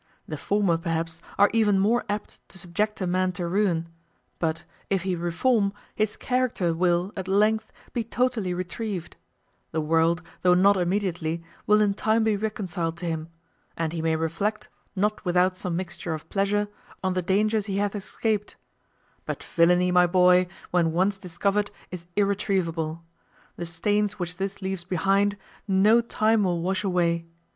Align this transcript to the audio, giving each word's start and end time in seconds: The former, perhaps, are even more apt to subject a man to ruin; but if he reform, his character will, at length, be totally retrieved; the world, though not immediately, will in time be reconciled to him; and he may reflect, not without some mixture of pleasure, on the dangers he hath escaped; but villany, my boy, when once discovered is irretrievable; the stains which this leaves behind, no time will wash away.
The 0.27 0.35
former, 0.35 0.79
perhaps, 0.79 1.21
are 1.37 1.51
even 1.53 1.77
more 1.77 2.05
apt 2.09 2.39
to 2.49 2.57
subject 2.57 3.01
a 3.01 3.05
man 3.05 3.33
to 3.33 3.45
ruin; 3.47 3.87
but 4.39 4.63
if 4.89 5.03
he 5.03 5.15
reform, 5.15 5.73
his 5.93 6.17
character 6.17 6.73
will, 6.73 7.13
at 7.15 7.27
length, 7.27 7.71
be 7.93 8.03
totally 8.03 8.51
retrieved; 8.51 9.15
the 9.71 9.79
world, 9.79 10.23
though 10.41 10.55
not 10.55 10.75
immediately, 10.75 11.43
will 11.67 11.81
in 11.81 11.93
time 11.93 12.23
be 12.23 12.35
reconciled 12.35 12.97
to 12.97 13.05
him; 13.05 13.29
and 13.77 13.93
he 13.93 14.01
may 14.01 14.15
reflect, 14.15 14.69
not 14.95 15.23
without 15.23 15.55
some 15.55 15.75
mixture 15.75 16.13
of 16.15 16.27
pleasure, 16.29 16.67
on 17.03 17.13
the 17.13 17.21
dangers 17.21 17.67
he 17.67 17.77
hath 17.77 17.93
escaped; 17.95 18.55
but 19.27 19.43
villany, 19.43 19.91
my 19.91 20.07
boy, 20.07 20.47
when 20.71 20.93
once 20.93 21.15
discovered 21.15 21.69
is 21.91 22.07
irretrievable; 22.15 23.03
the 23.55 23.67
stains 23.67 24.17
which 24.17 24.37
this 24.37 24.63
leaves 24.63 24.83
behind, 24.83 25.37
no 25.67 26.01
time 26.01 26.43
will 26.43 26.59
wash 26.59 26.83
away. 26.83 27.27